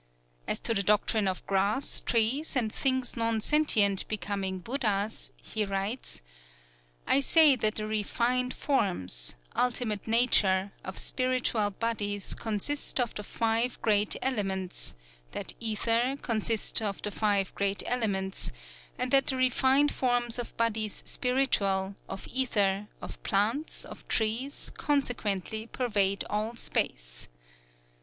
[0.47, 6.21] "As to the doctrine of grass, trees, and things non sentient becoming Buddhas" he writes,
[7.05, 13.79] "I say that the refined forms [ultimate nature] of spiritual bodies consist of the Five
[13.83, 14.95] Great Elements;
[15.33, 18.51] that Ether consists of the Five Great Elements;
[18.97, 25.67] and that the refined forms of bodies spiritual, of ether, of plants, of trees, consequently
[25.67, 27.27] pervade all space.